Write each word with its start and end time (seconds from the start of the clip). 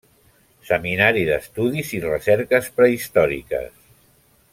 Seminari 0.69 1.25
d'Estudis 1.27 1.91
i 1.97 2.01
Recerques 2.07 2.71
Prehistòriques. 2.79 3.69